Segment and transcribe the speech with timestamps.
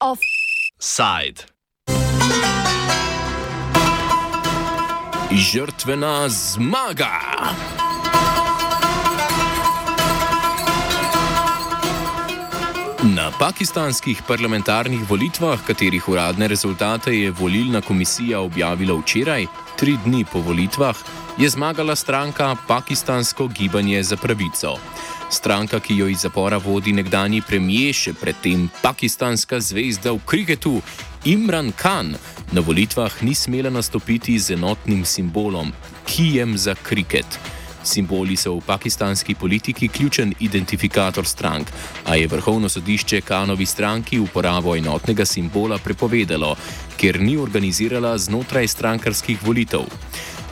[0.00, 1.46] Offside.
[5.32, 7.18] Žrtvena zmaga.
[13.04, 19.46] Na pakistanskih parlamentarnih volitvah, katerih uradne rezultate je volilna komisija objavila včeraj,
[19.84, 20.96] tri dni po volitvah,
[21.38, 24.78] je zmagala stranka Pakistansko gibanje za pravico.
[25.30, 30.80] Stranka, ki jo iz zapora vodi nekdani premijer, še predtem pakistanska zvezda v kriketu
[31.28, 32.14] Imran Khan,
[32.52, 35.74] na volitvah ni smela nastopiti z enotnim simbolom,
[36.08, 37.28] kijem za kriket.
[37.84, 41.70] Simboli so v pakistanski politiki ključen identifikator strank,
[42.04, 46.56] a je vrhovno sodišče Kanovi stranki uporabo enotnega simbola prepovedalo,
[46.96, 49.84] ker ni organizirala znotraj strankarskih volitev.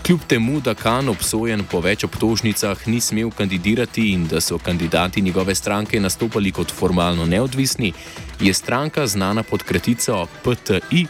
[0.07, 5.23] Kljub temu, da Kan obsojen po več obtožnicah ni smel kandidirati in da so kandidati
[5.23, 7.93] njegove stranke nastopali kot formalno neodvisni,
[8.41, 11.07] je stranka znana pod kratico PTI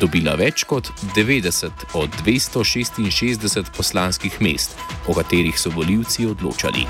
[0.00, 6.86] dobila več kot 90 od 266 poslanskih mest, o katerih so voljivci odločali.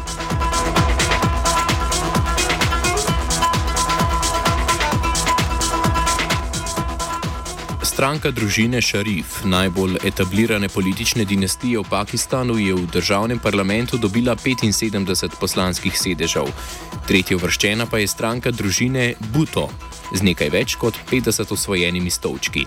[7.94, 15.38] Stranka družine Šarif, najbolj etablirane politične dinastije v Pakistanu, je v državnem parlamentu dobila 75
[15.38, 16.50] poslanskih sedežev.
[17.06, 19.68] Tretja vrščena pa je stranka družine Buto
[20.10, 22.66] z nekaj več kot 50 osvojenimi stolčki.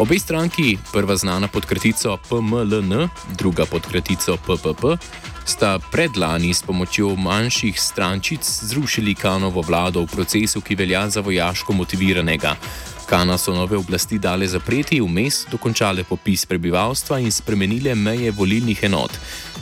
[0.00, 4.96] Obe stranki, prva znana pod kratico PMLN, druga pod kratico PPP,
[5.44, 11.76] sta predlani s pomočjo manjših strančic zrušili Kanovo vlado v procesu, ki velja za vojaško
[11.76, 12.56] motiviranega.
[13.12, 19.18] Kana so nove oblasti dale zapreti, vmes dokončale popis prebivalstva in spremenile meje volilnih enot.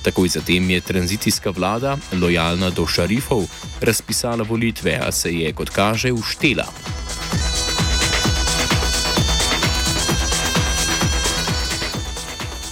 [0.06, 3.42] Takoj zatem je tranzicijska vlada, lojalna do šarifov,
[3.82, 6.66] razpisala volitve, a se je, kot kaže, uštela.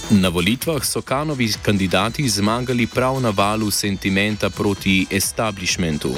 [0.09, 6.15] Na volitvah so Kanovi kandidati zmagali prav na valu sentimenta proti establishmentu.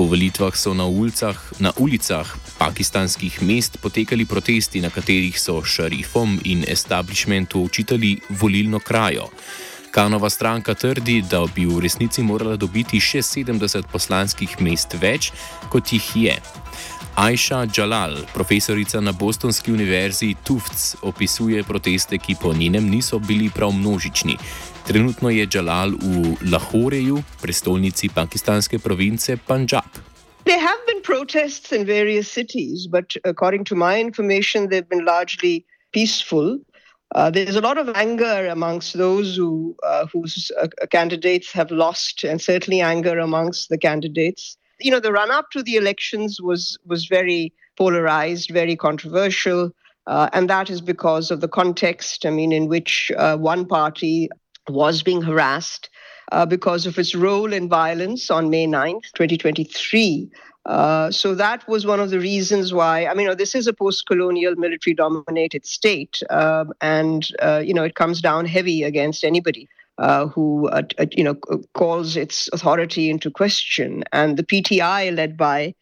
[0.00, 2.24] Po volitvah so na ulicah, na ulicah
[2.56, 9.28] pakistanskih mest potekali protesti, na katerih so šarifom in establishmentu očitali volilno krajo.
[9.92, 15.34] Kanova stranka trdi, da bi v resnici morala dobiti še 70 poslanskih mest več,
[15.68, 16.40] kot jih je.
[17.20, 23.76] Aisha Jalal, profesorica na Bostonski univerzi Tufts, opisuje proteste, ki po njenem niso bili prav
[23.76, 24.38] množični.
[24.90, 29.86] Trenutno je Jalal v Lahoreju, prestolnici pakistanske province Punjab.
[30.44, 35.64] There have been protests in various cities, but according to my information, they've been largely
[35.92, 36.58] peaceful.
[37.14, 42.24] Uh, there's a lot of anger amongst those who uh, whose uh, candidates have lost,
[42.24, 44.58] and certainly anger amongst the candidates.
[44.80, 49.70] You know, the run-up to the elections was was very polarized, very controversial,
[50.08, 52.26] uh, and that is because of the context.
[52.26, 54.28] I mean, in which uh, one party
[54.68, 55.90] was being harassed
[56.32, 60.30] uh, because of its role in violence on May 9th, 2023.
[60.66, 63.06] Uh, so that was one of the reasons why.
[63.06, 68.20] I mean, this is a post-colonial, military-dominated state, um, and uh, you know it comes
[68.20, 71.34] down heavy against anybody uh, who uh, uh, you know
[71.74, 74.04] calls its authority into question.
[74.12, 75.74] And the PTI, led by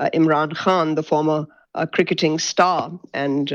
[0.00, 1.46] Imran Khan, the former
[1.92, 3.52] cricketing star and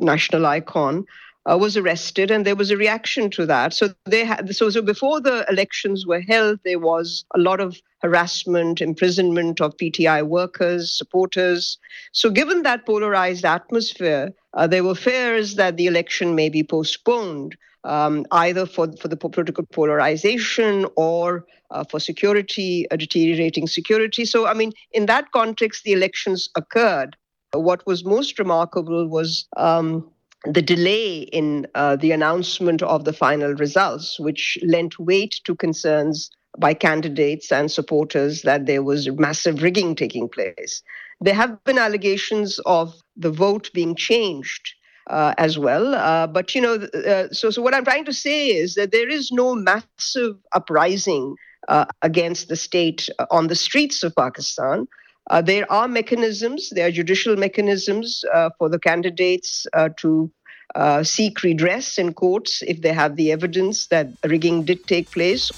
[0.00, 1.04] national icon,
[1.50, 3.74] uh, was arrested, and there was a reaction to that.
[3.74, 7.80] So they had so so before the elections were held, there was a lot of
[8.00, 11.78] harassment, imprisonment of PTI workers, supporters.
[12.12, 17.56] So given that polarized atmosphere, uh, there were fears that the election may be postponed.
[17.86, 24.24] Um, either for, for the political polarization or uh, for security, uh, deteriorating security.
[24.24, 27.14] So, I mean, in that context, the elections occurred.
[27.52, 30.10] What was most remarkable was um,
[30.46, 36.30] the delay in uh, the announcement of the final results, which lent weight to concerns
[36.58, 40.82] by candidates and supporters that there was massive rigging taking place.
[41.20, 44.74] There have been allegations of the vote being changed.
[45.10, 48.46] Uh, as well, uh, but you know, uh, so so what I'm trying to say
[48.46, 51.36] is that there is no massive uprising
[51.68, 54.86] uh, against the state on the streets of Pakistan.
[55.30, 60.30] Uh, there are mechanisms, there are judicial mechanisms uh, for the candidates uh, to
[60.74, 65.50] uh, seek redress in courts if they have the evidence that rigging did take place.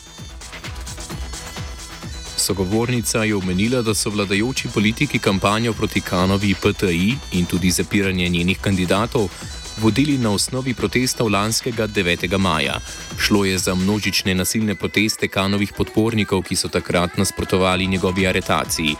[2.37, 8.59] Sogovornica je omenila, da so vladajoči politiki kampanjo proti Kanovi PTI in tudi zapiranje njenih
[8.61, 9.29] kandidatov
[9.81, 12.39] vodili na osnovi protestov lanskega 9.
[12.39, 12.81] maja.
[13.19, 18.97] Šlo je za množične nasilne proteste kanovih podpornikov, ki so takrat nasprotovali njegovi aretaciji.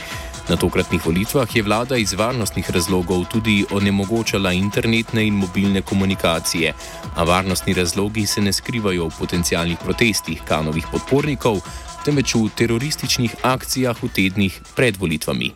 [0.49, 6.73] Na tokratnih volitvah je vlada iz varnostnih razlogov tudi onemogočala internetne in mobilne komunikacije,
[7.17, 11.59] a varnostni razlogi se ne skrivajo v potencijalnih protestih kanovih podpornikov,
[12.05, 15.53] temveč v terorističnih akcijah v tednih pred volitvami.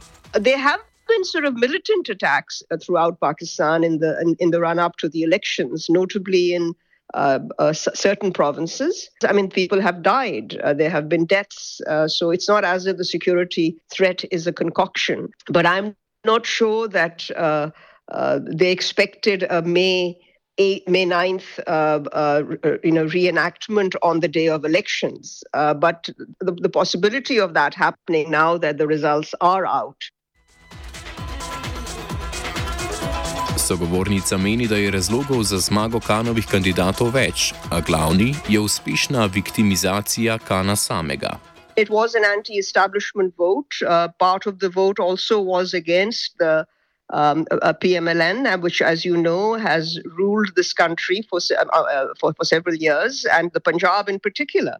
[1.10, 4.96] been sort of militant attacks uh, throughout Pakistan in the in, in the run up
[4.96, 6.74] to the elections, notably in
[7.14, 9.10] uh, uh, certain provinces.
[9.26, 10.56] I mean, people have died.
[10.62, 11.80] Uh, there have been deaths.
[11.88, 15.28] Uh, so it's not as if the security threat is a concoction.
[15.48, 17.70] But I'm not sure that uh,
[18.42, 20.18] they expected a May.
[20.58, 25.42] 8, May 9th, you know, reenactment on the day of elections.
[25.54, 26.10] but
[26.40, 29.96] the, the possibility of that happening now that the results are out
[33.70, 40.38] Sogovornica meni, da je razlogov za zmago kanovih kandidatov več, a glavni je uspešna viktimizacija
[40.48, 41.36] kana samega.
[41.76, 43.78] It was an anti establishment vote.
[43.86, 46.66] Uh, part of the vote also was against the
[47.14, 52.34] um, uh, PMLN, which, as you know, has ruled this country for, uh, uh, for,
[52.34, 54.78] for, several years, and the Punjab in particular.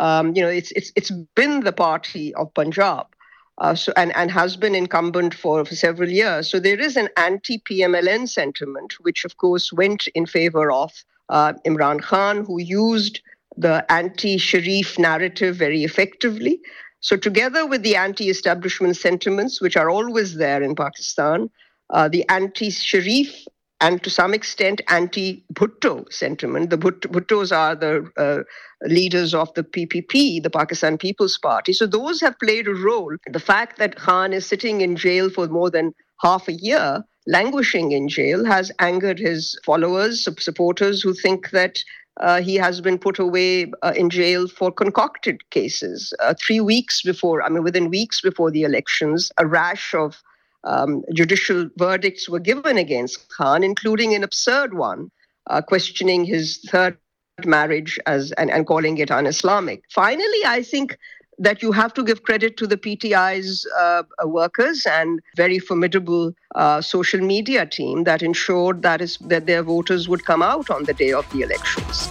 [0.00, 3.13] Um, you know, it's, it's, it's been the party of Punjab
[3.58, 6.50] uh, so, and, and has been incumbent for, for several years.
[6.50, 10.92] So there is an anti PMLN sentiment, which of course went in favor of
[11.28, 13.20] uh, Imran Khan, who used
[13.56, 16.60] the anti Sharif narrative very effectively.
[17.00, 21.50] So, together with the anti establishment sentiments, which are always there in Pakistan,
[21.90, 23.46] uh, the anti Sharif
[23.84, 26.70] and to some extent anti-Bhutto sentiment.
[26.70, 28.44] The Bhuttos are the uh,
[28.88, 31.74] leaders of the PPP, the Pakistan People's Party.
[31.74, 33.14] So those have played a role.
[33.30, 35.92] The fact that Khan is sitting in jail for more than
[36.22, 41.84] half a year, languishing in jail, has angered his followers, supporters who think that
[42.20, 46.14] uh, he has been put away uh, in jail for concocted cases.
[46.20, 50.22] Uh, three weeks before, I mean, within weeks before the elections, a rash of
[50.64, 55.10] um, judicial verdicts were given against Khan, including an absurd one,
[55.48, 56.98] uh, questioning his third
[57.44, 59.82] marriage as and, and calling it un-Islamic.
[59.90, 60.98] Finally, I think
[61.38, 66.80] that you have to give credit to the PTI's uh, workers and very formidable uh,
[66.80, 70.94] social media team that ensured that is that their voters would come out on the
[70.94, 72.08] day of the elections.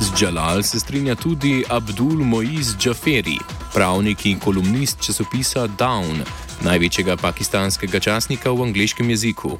[0.00, 3.38] Z Jalal se strinja tudi Abdul Moiz Jaferi,
[3.72, 6.20] pravnik in kolumnist časopisa Dawn,
[6.64, 9.56] največjega pakistanskega časnika v angliškem jeziku.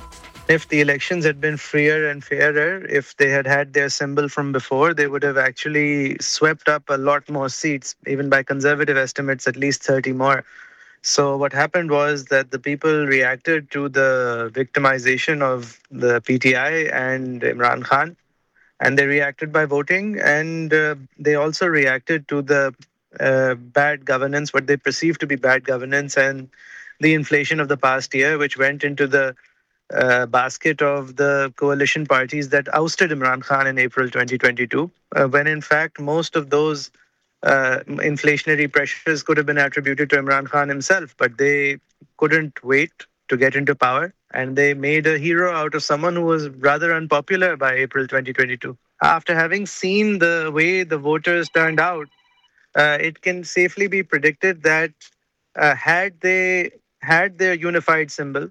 [0.49, 4.53] If the elections had been freer and fairer, if they had had their symbol from
[4.53, 9.49] before, they would have actually swept up a lot more seats, even by conservative estimates,
[9.49, 10.45] at least 30 more.
[11.03, 17.43] So, what happened was that the people reacted to the victimization of the PTI and
[17.43, 18.17] Imran Khan,
[18.79, 22.75] and they reacted by voting, and uh, they also reacted to the
[23.21, 26.49] uh, bad governance, what they perceive to be bad governance, and
[27.01, 29.35] the inflation of the past year, which went into the
[29.93, 35.47] uh, basket of the coalition parties that ousted Imran Khan in April 2022, uh, when
[35.47, 36.91] in fact most of those
[37.43, 41.79] uh, inflationary pressures could have been attributed to Imran Khan himself, but they
[42.17, 42.93] couldn't wait
[43.29, 44.15] to get into power.
[44.33, 48.77] And they made a hero out of someone who was rather unpopular by April 2022.
[49.03, 52.09] After having seen the way the voters turned out,
[52.77, 54.93] it can safely be predicted that
[55.57, 58.49] uh, had they had their unified symbol,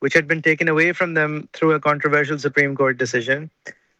[0.00, 3.50] which had been taken away from them through a controversial Supreme Court decision,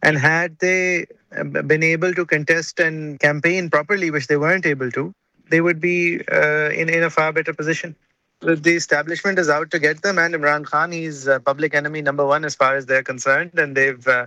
[0.03, 4.91] and had they uh, been able to contest and campaign properly, which they weren't able
[4.93, 5.15] to,
[5.51, 7.95] they would be uh, in, in a far better position.
[8.41, 12.25] The establishment is out to get them, and Imran Khan, he's uh, public enemy number
[12.25, 14.27] one as far as they're concerned, and they've uh,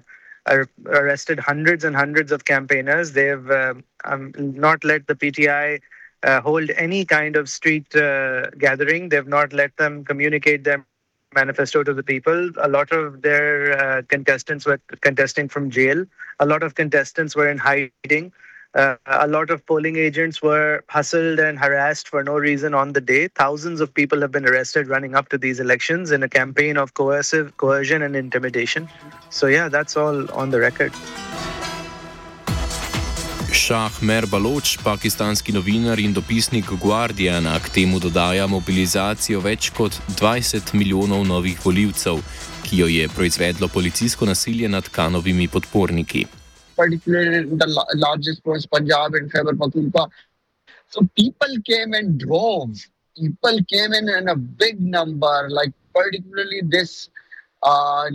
[0.85, 3.13] arrested hundreds and hundreds of campaigners.
[3.13, 3.73] They've uh,
[4.05, 5.79] um, not let the PTI
[6.23, 9.09] uh, hold any kind of street uh, gathering.
[9.09, 10.85] They've not let them communicate their
[11.33, 12.51] manifesto to the people.
[12.61, 16.05] A lot of their uh, contestants were contesting from jail.
[16.39, 18.31] A lot of contestants were in hiding.
[18.75, 23.01] Uh, a lot of polling agents were hustled and harassed for no reason on the
[23.01, 23.27] day.
[23.27, 26.95] Thousands of people have been arrested running up to these elections in a campaign of
[26.95, 28.89] coercive coercion and intimidation.
[29.29, 30.91] So, yeah, that's all on the record.
[33.63, 40.73] Šah Mer Baloč, pakistanski novinar in dopisnik Guardiana, k temu dodaja mobilizacijo več kot 20
[40.75, 42.19] milijonov novih voljivcev,
[42.65, 46.25] ki jo je proizvedlo policijsko nasilje nad kanovimi podporniki.
[46.75, 47.69] Particularly the
[48.03, 50.09] largest was Punjab and Khyber Pakhtunkhwa.
[50.91, 52.89] So people came in droves.
[53.15, 57.07] People came in in a big number, like particularly this
[57.61, 58.11] uh,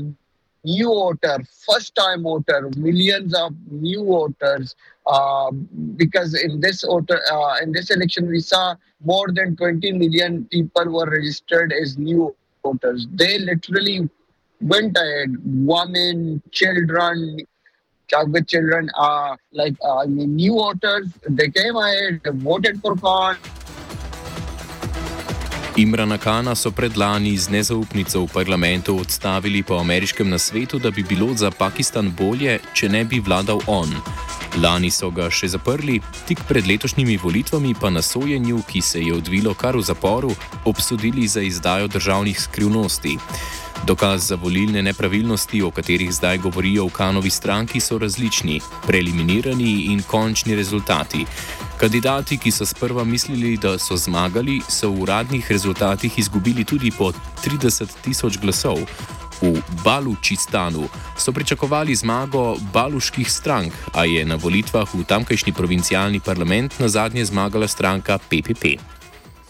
[0.65, 4.77] new voter, first time voter, millions of new voters.
[5.07, 5.51] Uh,
[5.97, 8.75] because in this voter, uh, in this election, we saw
[9.05, 13.07] more than 20 million people were registered as new voters.
[13.13, 14.09] They literally
[14.61, 17.39] went ahead, women, children,
[18.47, 23.37] children, uh, like uh, new voters, they came ahead, voted for Khan.
[25.79, 31.35] Imrana Kana so predlani z nezaupnico v parlamentu odstavili po ameriškem nasvetu, da bi bilo
[31.35, 33.95] za Pakistan bolje, če ne bi vladal on.
[34.59, 39.15] Lani so ga še zaprli, tik pred letošnjimi volitvami pa na sojenju, ki se je
[39.15, 40.35] odvilo kar v zaporu,
[40.67, 43.15] obsodili za izdajo državnih skrivnosti.
[43.87, 50.03] Dokaz za volilne nepravilnosti, o katerih zdaj govorijo v Kanovi stranki, so različni: preliminirani in
[50.03, 51.27] končni rezultati.
[51.79, 57.13] Kandidati, ki so sprva mislili, da so zmagali, so v uradnih rezultatih izgubili tudi po
[57.45, 58.79] 30 tisoč glasov.
[59.43, 66.81] V Balučistanu so pričakovali zmago baluških strank, a je na volitvah v tamkajšnji provincialni parlament
[66.81, 68.98] na zadnje zmagala stranka PPP.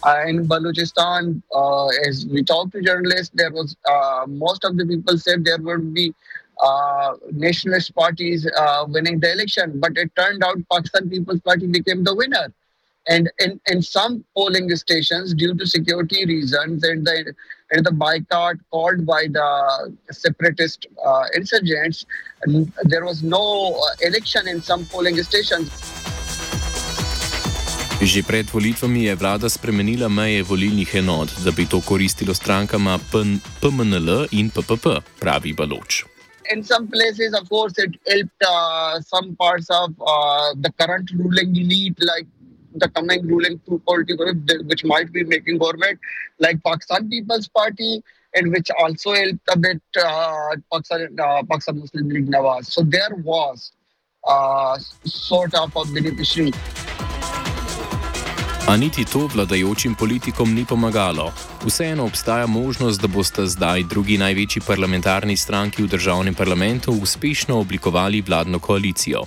[0.05, 4.87] Uh, in Balochistan, uh, as we talked to journalists, there was uh, most of the
[4.87, 6.15] people said there would be
[6.63, 12.05] uh, nationalist parties uh, winning the election, but it turned out Pakistan People's Party became
[12.05, 12.53] the winner.
[13.09, 17.35] And in, in some polling stations, due to security reasons and the,
[17.71, 22.05] and the boycott called by the separatist uh, insurgents,
[22.83, 25.71] there was no election in some polling stations.
[27.99, 34.31] Že pred volitvami je vlada spremenila meje volilnih enot, da bi to koristilo strankama PMNL
[34.39, 36.07] in PPP, pravi Baloč.
[36.55, 41.51] In some places, of course, it helped uh, some parts of uh, the current ruling
[41.59, 42.31] elite, like
[42.79, 45.99] the coming ruling political group, which might be making government,
[46.39, 48.01] like Pakistan People's Party,
[48.33, 52.67] and which also helped a bit uh, Pakistan, uh, Pakistan Muslim League Nawaz.
[52.71, 53.73] So there was
[54.23, 56.55] uh, sort of a beneficiary.
[58.69, 61.33] A niti to vladajočim politikom ni pomagalo.
[61.65, 68.21] Vseeno obstaja možnost, da boste zdaj drugi največji parlamentarni stranki v državnem parlamentu uspešno oblikovali
[68.21, 69.23] vladno koalicijo.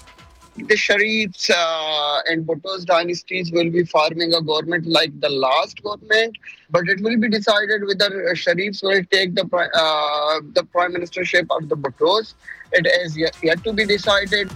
[0.69, 6.37] The Sharifs uh, and Bhutto's dynasties will be forming a government like the last government,
[6.69, 11.67] but it will be decided whether Sharifs will take the, uh, the prime ministership of
[11.69, 12.35] the Bhuttos.
[12.73, 14.53] It is yet, yet to be decided.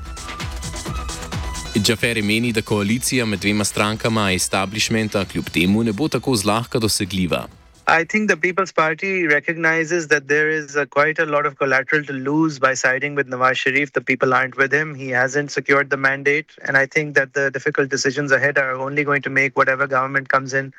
[1.80, 7.48] Džaferi meni, da koalicija med dvema strankama establishmenta kljub temu ne bo tako zlahka dosegljiva.
[7.88, 12.06] I think the People's Party recognizes that there is a quite a lot of collateral
[12.06, 13.92] to lose by siding with Nawaz Sharif.
[13.92, 14.96] The people aren't with him.
[14.96, 16.50] He hasn't secured the mandate.
[16.66, 20.30] And I think that the difficult decisions ahead are only going to make whatever government
[20.30, 20.74] comes in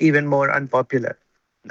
[0.00, 1.16] even more unpopular.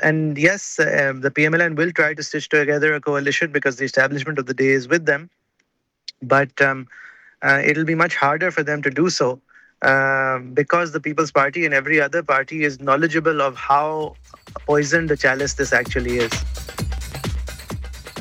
[0.01, 4.39] And yes, um, the PMLN will try to stitch together a coalition because the establishment
[4.39, 5.29] of the day is with them.
[6.21, 6.88] But um,
[7.43, 9.39] it'll be much harder for them to do so
[9.81, 14.15] uh, because the People's Party and every other party is knowledgeable of how
[14.65, 16.31] poisoned the chalice this actually is.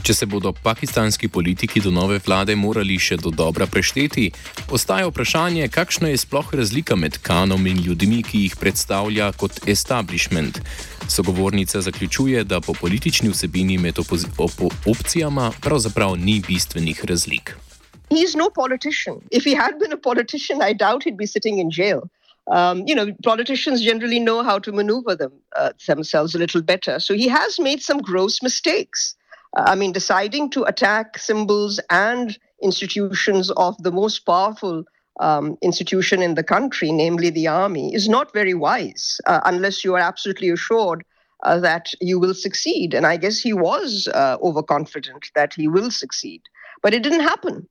[0.08, 4.30] Če se bodo pakistanski politiki do nove vlade morali še do dobra prešteti,
[4.72, 10.62] ostaja vprašanje, kakšna je sploh razlika med kanom in ljudmi, ki jih predstavlja kot establishment.
[11.12, 17.58] Sogovornica zaključuje, da po politični vsebini med opcijama pravzaprav ni bistvenih razlik.
[18.10, 19.26] He's no politician.
[19.30, 22.10] If he had been a politician, I doubt he'd be sitting in jail.
[22.50, 26.98] Um, you know, politicians generally know how to maneuver them, uh, themselves a little better.
[26.98, 29.14] So he has made some gross mistakes.
[29.56, 34.84] Uh, I mean, deciding to attack symbols and institutions of the most powerful
[35.20, 39.94] um, institution in the country, namely the army, is not very wise uh, unless you
[39.94, 41.04] are absolutely assured
[41.42, 42.94] uh, that you will succeed.
[42.94, 46.42] And I guess he was uh, overconfident that he will succeed.
[46.82, 47.68] But it didn't happen.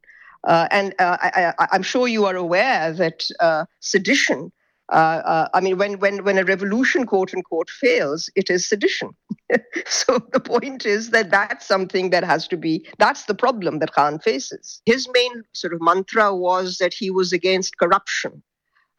[0.47, 4.49] Uh, and uh, I, am sure you are aware that uh, sedition,
[4.93, 9.09] uh, uh, I mean, when, when, when a revolution, quote unquote, fails, it is sedition.
[9.87, 13.91] so the point is that that's something that has to be, that's the problem that
[13.91, 14.81] Khan faces.
[14.85, 18.41] His main sort of mantra was that he was against corruption.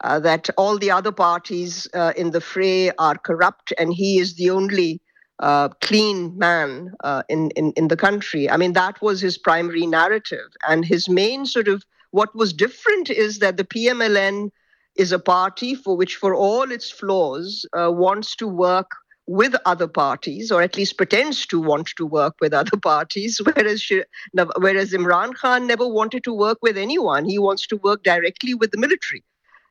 [0.01, 4.49] Uh, that all the other parties in the fray are corrupt, and he is the
[4.49, 5.01] only
[5.39, 8.49] uh, clean man uh, in, in, in the country.
[8.49, 10.47] I mean, that was his primary narrative.
[10.67, 14.49] And his main sort of what was different is that the PMLN
[14.95, 18.91] is a party for which, for all its flaws, uh, wants to work
[19.27, 23.87] with other parties, or at least pretends to want to work with other parties, whereas
[24.57, 27.25] whereas Imran Khan never wanted to work with anyone.
[27.25, 29.23] He wants to work directly with the military.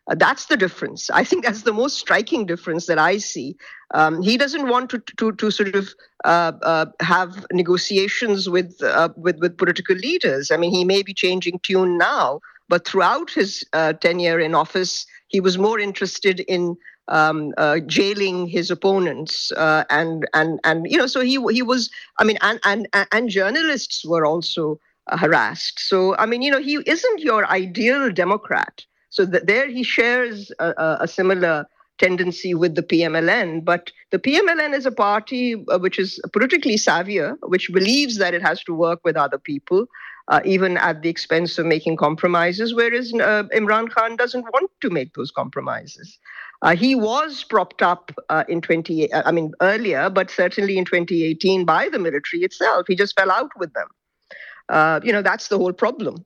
[0.09, 1.11] Uh, that's the difference.
[1.11, 3.57] I think that's the most striking difference that I see.
[3.93, 9.11] Um, he doesn't want to to, to sort of uh, uh, have negotiations with, uh,
[9.17, 10.51] with with political leaders.
[10.51, 15.07] I mean, he may be changing tune now, but throughout his uh, tenure in office,
[15.29, 16.77] he was more interested in
[17.09, 21.91] um, uh, jailing his opponents, and and and you know, so he he was.
[22.19, 25.81] I mean, and and and journalists were also harassed.
[25.81, 28.85] So I mean, you know, he isn't your ideal Democrat.
[29.19, 31.67] So there he shares a, a, similar
[31.99, 33.65] tendency with the PMLN.
[33.65, 38.43] But the PMLN is a party uh, which is politically savvier, which believes that it
[38.43, 39.87] has to work with other people,
[40.29, 44.89] uh, even at the expense of making compromises, whereas uh, Imran Khan doesn't want to
[44.89, 46.17] make those compromises.
[46.63, 50.85] Uh, he was propped up uh, in 20, uh, I mean, earlier, but certainly in
[50.85, 52.87] 2018 by the military itself.
[52.87, 55.03] He just fell out with them.
[55.03, 56.25] you know, that's the whole problem.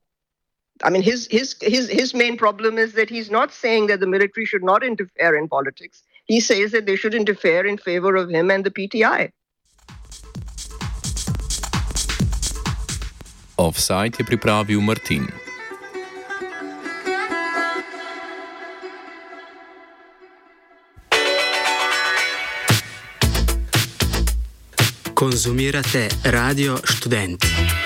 [0.82, 4.06] I mean, his his his his main problem is that he's not saying that the
[4.06, 6.02] military should not interfere in politics.
[6.24, 9.30] He says that they should interfere in favor of him and the PTI.
[13.56, 15.28] Offside je pripravil Martin.
[25.14, 27.81] Konzumirate radio študenti.